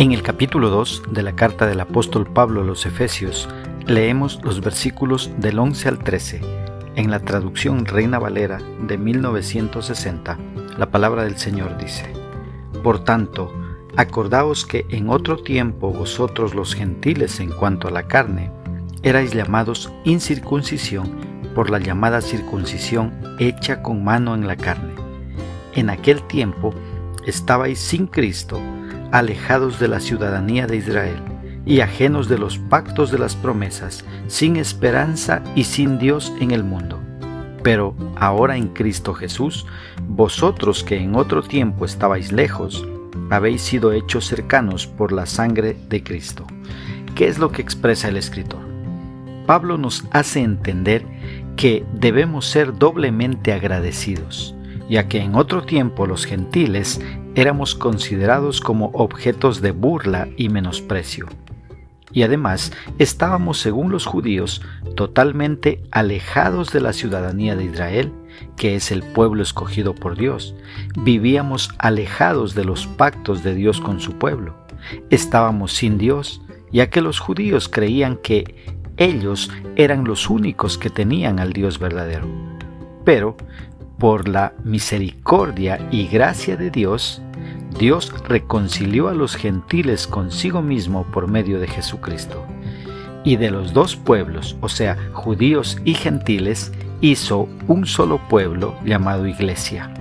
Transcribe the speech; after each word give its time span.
En 0.00 0.12
el 0.12 0.22
capítulo 0.22 0.70
2 0.70 1.02
de 1.10 1.22
la 1.22 1.36
carta 1.36 1.66
del 1.66 1.78
apóstol 1.78 2.26
Pablo 2.26 2.62
a 2.62 2.64
los 2.64 2.86
Efesios, 2.86 3.50
leemos 3.86 4.40
los 4.42 4.62
versículos 4.62 5.30
del 5.36 5.58
11 5.58 5.88
al 5.90 5.98
13. 5.98 6.40
En 6.96 7.10
la 7.10 7.20
traducción 7.20 7.84
Reina 7.84 8.18
Valera 8.18 8.62
de 8.80 8.96
1960, 8.96 10.38
la 10.78 10.90
palabra 10.90 11.24
del 11.24 11.36
Señor 11.36 11.76
dice, 11.76 12.10
Por 12.82 13.04
tanto, 13.04 13.52
acordaos 13.94 14.64
que 14.64 14.86
en 14.88 15.10
otro 15.10 15.36
tiempo 15.42 15.92
vosotros 15.92 16.54
los 16.54 16.74
gentiles 16.74 17.38
en 17.38 17.50
cuanto 17.50 17.86
a 17.86 17.90
la 17.90 18.04
carne, 18.04 18.50
erais 19.02 19.34
llamados 19.34 19.92
incircuncisión 20.04 21.10
por 21.54 21.68
la 21.68 21.78
llamada 21.78 22.22
circuncisión 22.22 23.12
hecha 23.38 23.82
con 23.82 24.02
mano 24.02 24.34
en 24.34 24.46
la 24.46 24.56
carne. 24.56 24.94
En 25.74 25.90
aquel 25.90 26.22
tiempo 26.22 26.72
estabais 27.26 27.78
sin 27.78 28.06
Cristo, 28.06 28.62
alejados 29.12 29.78
de 29.78 29.88
la 29.88 30.00
ciudadanía 30.00 30.66
de 30.66 30.76
Israel 30.76 31.20
y 31.66 31.80
ajenos 31.80 32.28
de 32.28 32.38
los 32.38 32.58
pactos 32.58 33.10
de 33.10 33.18
las 33.18 33.36
promesas, 33.36 34.04
sin 34.26 34.56
esperanza 34.56 35.42
y 35.54 35.64
sin 35.64 35.98
Dios 35.98 36.32
en 36.40 36.50
el 36.50 36.64
mundo. 36.64 36.98
Pero 37.62 37.94
ahora 38.16 38.56
en 38.56 38.68
Cristo 38.68 39.14
Jesús, 39.14 39.66
vosotros 40.08 40.82
que 40.82 40.98
en 40.98 41.14
otro 41.14 41.42
tiempo 41.42 41.84
estabais 41.84 42.32
lejos, 42.32 42.86
habéis 43.30 43.62
sido 43.62 43.92
hechos 43.92 44.26
cercanos 44.26 44.86
por 44.86 45.12
la 45.12 45.26
sangre 45.26 45.76
de 45.88 46.02
Cristo. 46.02 46.46
¿Qué 47.14 47.28
es 47.28 47.38
lo 47.38 47.52
que 47.52 47.62
expresa 47.62 48.08
el 48.08 48.16
escritor? 48.16 48.60
Pablo 49.46 49.76
nos 49.78 50.04
hace 50.10 50.40
entender 50.40 51.04
que 51.56 51.84
debemos 51.92 52.46
ser 52.46 52.78
doblemente 52.78 53.52
agradecidos, 53.52 54.54
ya 54.90 55.06
que 55.06 55.20
en 55.20 55.36
otro 55.36 55.62
tiempo 55.62 56.04
los 56.04 56.26
gentiles 56.26 57.00
éramos 57.36 57.76
considerados 57.76 58.60
como 58.60 58.86
objetos 58.86 59.62
de 59.62 59.70
burla 59.70 60.28
y 60.36 60.48
menosprecio. 60.48 61.26
Y 62.12 62.24
además 62.24 62.72
estábamos, 62.98 63.60
según 63.60 63.92
los 63.92 64.04
judíos, 64.04 64.62
totalmente 64.96 65.80
alejados 65.92 66.72
de 66.72 66.80
la 66.80 66.92
ciudadanía 66.92 67.54
de 67.54 67.66
Israel, 67.66 68.12
que 68.56 68.74
es 68.74 68.90
el 68.90 69.04
pueblo 69.04 69.44
escogido 69.44 69.94
por 69.94 70.16
Dios. 70.16 70.56
Vivíamos 70.96 71.70
alejados 71.78 72.56
de 72.56 72.64
los 72.64 72.88
pactos 72.88 73.44
de 73.44 73.54
Dios 73.54 73.80
con 73.80 74.00
su 74.00 74.14
pueblo. 74.14 74.56
Estábamos 75.08 75.72
sin 75.72 75.98
Dios, 75.98 76.42
ya 76.72 76.90
que 76.90 77.00
los 77.00 77.20
judíos 77.20 77.68
creían 77.68 78.16
que 78.16 78.56
ellos 78.96 79.52
eran 79.76 80.02
los 80.02 80.28
únicos 80.28 80.78
que 80.78 80.90
tenían 80.90 81.38
al 81.38 81.52
Dios 81.52 81.78
verdadero. 81.78 82.26
Pero 83.04 83.36
por 84.00 84.28
la 84.28 84.54
misericordia 84.64 85.86
y 85.92 86.08
gracia 86.08 86.56
de 86.56 86.70
Dios, 86.70 87.22
Dios 87.78 88.12
reconcilió 88.26 89.08
a 89.08 89.14
los 89.14 89.36
gentiles 89.36 90.06
consigo 90.08 90.62
mismo 90.62 91.04
por 91.12 91.28
medio 91.28 91.60
de 91.60 91.68
Jesucristo. 91.68 92.44
Y 93.22 93.36
de 93.36 93.50
los 93.50 93.74
dos 93.74 93.96
pueblos, 93.96 94.56
o 94.62 94.70
sea, 94.70 94.96
judíos 95.12 95.78
y 95.84 95.94
gentiles, 95.94 96.72
hizo 97.02 97.46
un 97.68 97.86
solo 97.86 98.18
pueblo 98.28 98.74
llamado 98.84 99.26
iglesia. 99.26 99.92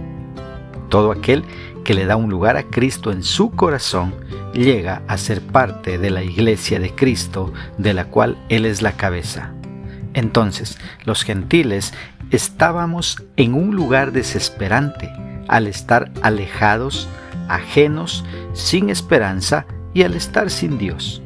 Todo 0.88 1.12
aquel 1.12 1.44
que 1.84 1.94
le 1.94 2.06
da 2.06 2.16
un 2.16 2.30
lugar 2.30 2.56
a 2.56 2.64
Cristo 2.64 3.12
en 3.12 3.22
su 3.22 3.52
corazón 3.52 4.16
llega 4.54 5.04
a 5.08 5.18
ser 5.18 5.42
parte 5.42 5.98
de 5.98 6.10
la 6.10 6.24
iglesia 6.24 6.80
de 6.80 6.96
Cristo, 6.96 7.54
de 7.78 7.94
la 7.94 8.06
cual 8.06 8.38
Él 8.48 8.66
es 8.66 8.82
la 8.82 8.94
cabeza. 8.94 9.54
Entonces, 10.14 10.80
los 11.06 11.24
gentiles 11.24 11.94
estábamos 12.32 13.24
en 13.38 13.54
un 13.54 13.76
lugar 13.76 14.12
desesperante 14.12 15.12
al 15.48 15.68
estar 15.68 16.12
alejados, 16.22 17.08
ajenos, 17.48 18.24
sin 18.54 18.90
esperanza 18.90 19.66
y 19.94 20.04
al 20.04 20.14
estar 20.14 20.50
sin 20.50 20.78
Dios. 20.78 21.22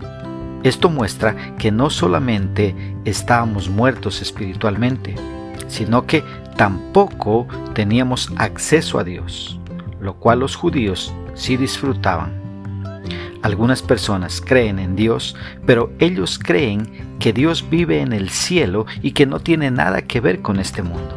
Esto 0.64 0.90
muestra 0.90 1.36
que 1.58 1.72
no 1.72 1.90
solamente 1.90 2.74
estábamos 3.04 3.70
muertos 3.70 4.22
espiritualmente, 4.22 5.16
sino 5.68 6.06
que 6.06 6.24
tampoco 6.56 7.48
teníamos 7.74 8.32
acceso 8.38 8.98
a 8.98 9.04
Dios, 9.04 9.60
lo 10.00 10.16
cual 10.16 10.40
los 10.40 10.56
judíos 10.56 11.14
sí 11.34 11.58
disfrutaban. 11.58 12.43
Algunas 13.44 13.82
personas 13.82 14.42
creen 14.42 14.80
en 14.80 14.96
Dios, 14.96 15.36
pero 15.66 15.92
ellos 16.00 16.40
creen 16.40 17.18
que 17.20 17.34
Dios 17.34 17.70
vive 17.70 18.00
en 18.00 18.14
el 18.14 18.30
cielo 18.30 18.86
y 19.02 19.12
que 19.12 19.26
no 19.26 19.42
tiene 19.42 19.70
nada 19.70 20.04
que 20.04 20.22
ver 20.22 20.42
con 20.42 20.62
este 20.62 20.82
mundo. 20.82 21.14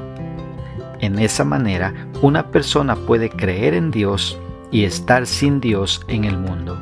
En 0.99 1.21
esa 1.21 1.45
manera, 1.45 1.95
una 2.23 2.51
persona 2.51 2.97
puede 2.97 3.31
creer 3.31 3.75
en 3.75 3.93
Dios 3.93 4.39
y 4.73 4.83
estar 4.83 5.29
sin 5.29 5.61
Dios 5.61 6.01
en 6.09 6.25
el 6.25 6.37
mundo. 6.37 6.77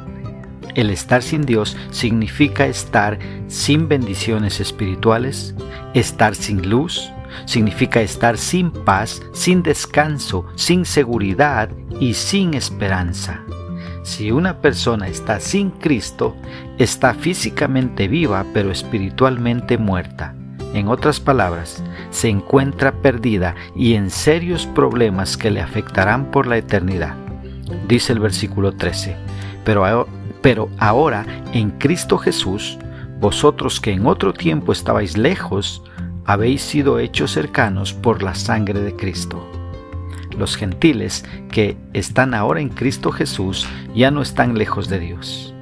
El 0.74 0.88
estar 0.88 1.22
sin 1.22 1.42
Dios 1.42 1.76
significa 1.90 2.66
estar 2.66 3.18
sin 3.46 3.86
bendiciones 3.86 4.60
espirituales, 4.60 5.54
estar 5.92 6.34
sin 6.34 6.70
luz, 6.70 7.12
significa 7.44 8.00
estar 8.00 8.38
sin 8.38 8.70
paz, 8.70 9.20
sin 9.34 9.62
descanso, 9.62 10.46
sin 10.54 10.86
seguridad 10.86 11.68
y 12.00 12.14
sin 12.14 12.54
esperanza. 12.54 13.44
Si 14.04 14.30
una 14.30 14.58
persona 14.58 15.08
está 15.08 15.40
sin 15.40 15.70
Cristo, 15.70 16.36
está 16.76 17.14
físicamente 17.14 18.06
viva 18.06 18.44
pero 18.52 18.70
espiritualmente 18.70 19.78
muerta. 19.78 20.34
En 20.74 20.88
otras 20.88 21.20
palabras, 21.20 21.82
se 22.10 22.28
encuentra 22.28 22.92
perdida 22.92 23.54
y 23.74 23.94
en 23.94 24.10
serios 24.10 24.66
problemas 24.66 25.38
que 25.38 25.50
le 25.50 25.62
afectarán 25.62 26.30
por 26.30 26.46
la 26.46 26.58
eternidad. 26.58 27.14
Dice 27.88 28.12
el 28.12 28.18
versículo 28.18 28.72
13, 28.72 29.16
pero, 29.64 30.06
pero 30.42 30.68
ahora 30.76 31.24
en 31.54 31.70
Cristo 31.70 32.18
Jesús, 32.18 32.78
vosotros 33.20 33.80
que 33.80 33.92
en 33.92 34.06
otro 34.06 34.34
tiempo 34.34 34.72
estabais 34.72 35.16
lejos, 35.16 35.82
habéis 36.26 36.60
sido 36.60 36.98
hechos 36.98 37.30
cercanos 37.30 37.94
por 37.94 38.22
la 38.22 38.34
sangre 38.34 38.80
de 38.80 38.94
Cristo 38.94 39.63
los 40.38 40.56
gentiles 40.56 41.24
que 41.50 41.76
están 41.92 42.34
ahora 42.34 42.60
en 42.60 42.68
Cristo 42.68 43.12
Jesús 43.12 43.66
ya 43.94 44.10
no 44.10 44.22
están 44.22 44.56
lejos 44.56 44.88
de 44.88 45.00
Dios. 45.00 45.54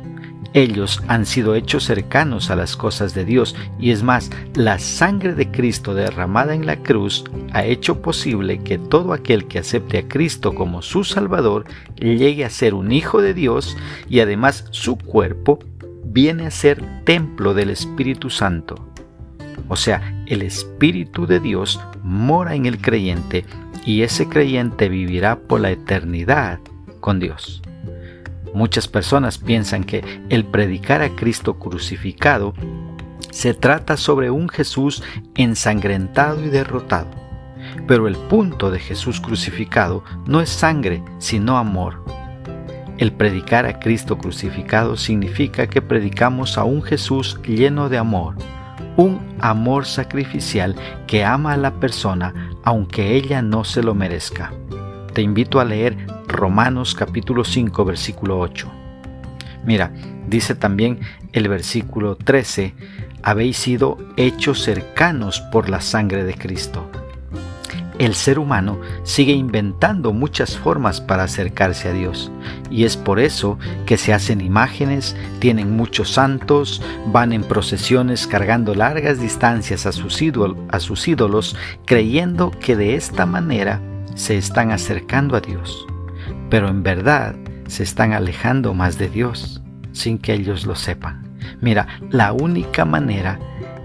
Ellos 0.55 1.03
han 1.09 1.25
sido 1.25 1.55
hechos 1.55 1.84
cercanos 1.84 2.50
a 2.50 2.56
las 2.56 2.77
cosas 2.77 3.15
de 3.15 3.25
Dios 3.25 3.56
y 3.78 3.91
es 3.91 4.03
más, 4.03 4.31
la 4.55 4.78
sangre 4.78 5.34
de 5.34 5.50
Cristo 5.50 5.94
derramada 5.94 6.55
en 6.55 6.66
la 6.66 6.77
cruz 6.77 7.25
ha 7.53 7.65
hecho 7.65 8.03
posible 8.03 8.59
que 8.59 8.77
todo 8.77 9.15
aquel 9.15 9.47
que 9.47 9.60
acepte 9.60 9.99
a 9.99 10.09
Cristo 10.09 10.55
como 10.55 10.83
su 10.83 11.04
Salvador 11.04 11.65
llegue 11.97 12.44
a 12.44 12.50
ser 12.50 12.75
un 12.75 12.93
hijo 12.93 13.22
de 13.22 13.33
Dios 13.33 13.77
y 14.10 14.21
además 14.21 14.66
su 14.71 14.99
cuerpo 14.99 15.59
viene 16.04 16.47
a 16.47 16.50
ser 16.50 17.04
templo 17.04 17.54
del 17.54 17.71
Espíritu 17.71 18.28
Santo. 18.28 18.93
O 19.69 19.77
sea, 19.77 20.22
el 20.27 20.43
Espíritu 20.43 21.27
de 21.27 21.41
Dios 21.41 21.81
mora 22.03 22.54
en 22.54 22.66
el 22.66 22.78
creyente 22.78 23.47
y 23.84 24.03
ese 24.03 24.28
creyente 24.28 24.88
vivirá 24.88 25.38
por 25.38 25.60
la 25.60 25.70
eternidad 25.70 26.60
con 27.00 27.19
Dios. 27.20 27.62
Muchas 28.54 28.87
personas 28.87 29.38
piensan 29.38 29.84
que 29.84 30.04
el 30.28 30.44
predicar 30.44 31.03
a 31.03 31.10
Cristo 31.10 31.59
crucificado 31.59 32.54
se 33.31 33.54
trata 33.54 33.97
sobre 33.97 34.31
un 34.31 34.48
Jesús 34.48 35.03
ensangrentado 35.34 36.44
y 36.44 36.50
derrotado. 36.50 37.09
Pero 37.87 38.09
el 38.09 38.16
punto 38.16 38.71
de 38.71 38.78
Jesús 38.78 39.21
crucificado 39.21 40.04
no 40.26 40.41
es 40.41 40.50
sangre, 40.50 41.03
sino 41.19 41.56
amor. 41.56 42.04
El 42.98 43.12
predicar 43.12 43.65
a 43.65 43.78
Cristo 43.81 44.19
crucificado 44.19 44.97
significa 44.97 45.66
que 45.66 45.81
predicamos 45.81 46.59
a 46.59 46.65
un 46.65 46.82
Jesús 46.82 47.41
lleno 47.47 47.88
de 47.88 47.98
amor, 47.98 48.37
un 48.97 49.20
amor 49.41 49.86
sacrificial 49.86 50.76
que 51.06 51.25
ama 51.25 51.53
a 51.53 51.56
la 51.56 51.72
persona 51.72 52.50
aunque 52.64 53.16
ella 53.16 53.42
no 53.42 53.64
se 53.64 53.82
lo 53.82 53.94
merezca. 53.94 54.53
Te 55.12 55.22
invito 55.22 55.60
a 55.60 55.65
leer 55.65 55.97
Romanos 56.28 56.94
capítulo 56.94 57.44
5 57.44 57.84
versículo 57.84 58.39
8. 58.39 58.71
Mira, 59.65 59.92
dice 60.27 60.54
también 60.54 61.00
el 61.33 61.48
versículo 61.48 62.16
13, 62.16 62.74
habéis 63.22 63.56
sido 63.56 63.98
hechos 64.16 64.62
cercanos 64.62 65.41
por 65.53 65.68
la 65.68 65.80
sangre 65.80 66.24
de 66.24 66.34
Cristo 66.34 66.91
el 68.04 68.15
ser 68.15 68.39
humano 68.39 68.81
sigue 69.03 69.33
inventando 69.33 70.13
muchas 70.13 70.57
formas 70.57 71.01
para 71.01 71.25
acercarse 71.25 71.89
a 71.89 71.93
Dios. 71.93 72.31
Y 72.71 72.84
es 72.84 72.97
por 72.97 73.21
eso 73.21 73.59
que 73.87 73.97
se 73.97 74.13
hacen 74.13 74.41
imágenes, 74.41 75.15
tienen 75.39 75.77
muchos 75.77 76.10
santos, 76.10 76.83
van 77.13 77.33
en 77.33 77.45
procesiones 77.45 78.27
cargando 78.27 78.75
largas 78.75 79.21
distancias 79.21 79.87
a 79.87 79.93
sus, 79.93 80.22
ídolos, 80.22 81.57
creyendo 81.87 82.51
que 82.51 82.77
de 82.77 82.95
esta 82.95 83.27
manera 83.27 83.81
se 84.15 84.37
están 84.37 84.71
acercando 84.71 85.37
a 85.37 85.41
Dios. 85.41 85.87
Pero 86.51 86.69
en 86.69 86.83
verdad 86.83 87.34
se 87.66 87.83
están 87.83 88.13
alejando 88.13 88.75
más 88.75 88.99
de 88.99 89.09
Dios 89.09 89.63
sin 89.93 90.19
que 90.19 90.33
ellos 90.33 90.66
lo 90.66 90.75
sepan. 90.75 91.22
Mira, 91.60 91.87
la 92.10 92.33
única 92.33 92.84
manera 92.84 93.39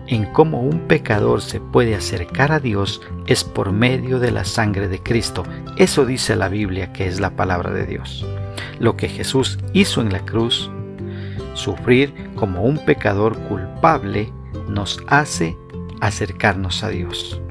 en 0.08 0.26
cómo 0.26 0.62
un 0.62 0.88
pecador 0.88 1.42
se 1.42 1.60
puede 1.60 1.96
acercar 1.96 2.52
a 2.52 2.60
Dios 2.60 3.02
es 3.26 3.44
por 3.44 3.72
medio 3.72 4.20
de 4.20 4.32
la 4.32 4.46
sangre 4.46 4.88
de 4.88 5.02
Cristo. 5.02 5.44
Eso 5.78 6.06
dice 6.06 6.36
la 6.36 6.50
Biblia 6.50 6.94
que 6.94 7.08
es 7.08 7.20
la 7.20 7.36
palabra 7.36 7.72
de 7.72 7.86
Dios. 7.86 8.26
Lo 8.80 8.96
que 8.96 9.10
Jesús 9.10 9.60
hizo 9.74 10.02
en 10.02 10.12
la 10.12 10.26
cruz 10.26 10.70
Sufrir 11.58 12.14
como 12.36 12.62
un 12.62 12.78
pecador 12.78 13.36
culpable 13.48 14.32
nos 14.70 15.00
hace 15.08 15.58
acercarnos 16.02 16.84
a 16.84 16.90
Dios. 16.90 17.42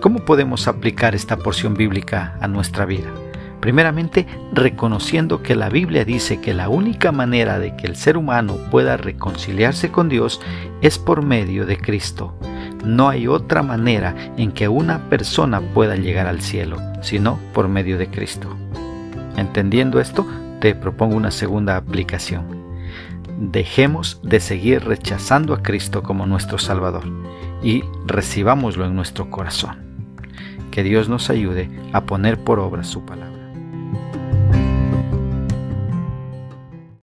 ¿Cómo 0.00 0.20
podemos 0.20 0.68
aplicar 0.68 1.16
esta 1.16 1.36
porción 1.36 1.74
bíblica 1.74 2.38
a 2.40 2.46
nuestra 2.46 2.84
vida? 2.84 3.12
Primeramente, 3.60 4.26
reconociendo 4.52 5.42
que 5.42 5.56
la 5.56 5.68
Biblia 5.68 6.04
dice 6.04 6.40
que 6.40 6.54
la 6.54 6.68
única 6.68 7.10
manera 7.10 7.58
de 7.58 7.74
que 7.76 7.86
el 7.86 7.96
ser 7.96 8.16
humano 8.16 8.56
pueda 8.70 8.96
reconciliarse 8.96 9.90
con 9.90 10.08
Dios 10.08 10.40
es 10.82 10.98
por 10.98 11.22
medio 11.22 11.66
de 11.66 11.78
Cristo. 11.78 12.38
No 12.84 13.08
hay 13.08 13.26
otra 13.26 13.62
manera 13.62 14.14
en 14.36 14.52
que 14.52 14.68
una 14.68 15.08
persona 15.08 15.60
pueda 15.60 15.96
llegar 15.96 16.26
al 16.26 16.40
cielo, 16.40 16.76
sino 17.00 17.38
por 17.52 17.68
medio 17.68 17.98
de 17.98 18.08
Cristo. 18.08 18.56
Entendiendo 19.36 20.00
esto, 20.00 20.26
te 20.60 20.74
propongo 20.74 21.16
una 21.16 21.30
segunda 21.30 21.76
aplicación. 21.76 22.44
Dejemos 23.38 24.20
de 24.22 24.40
seguir 24.40 24.84
rechazando 24.84 25.52
a 25.52 25.62
Cristo 25.62 26.02
como 26.02 26.26
nuestro 26.26 26.58
Salvador 26.58 27.04
y 27.62 27.84
recibámoslo 28.06 28.86
en 28.86 28.94
nuestro 28.94 29.30
corazón. 29.30 29.76
Que 30.70 30.82
Dios 30.82 31.08
nos 31.08 31.28
ayude 31.28 31.68
a 31.92 32.04
poner 32.04 32.38
por 32.38 32.58
obra 32.60 32.84
su 32.84 33.04
palabra. 33.04 33.45